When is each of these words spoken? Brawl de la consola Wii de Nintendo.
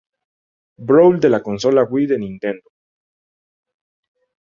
Brawl 0.91 1.19
de 1.25 1.29
la 1.31 1.41
consola 1.49 1.83
Wii 1.91 2.07
de 2.13 2.19
Nintendo. 2.25 2.73